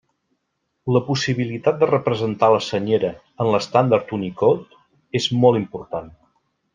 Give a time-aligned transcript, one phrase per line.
[0.95, 3.11] La possibilitat de representar la Senyera
[3.45, 4.85] en l'estàndard Unicode
[5.21, 6.09] és molt important.